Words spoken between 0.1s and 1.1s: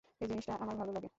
এই জিনিসটা আমার ভালোলাগে।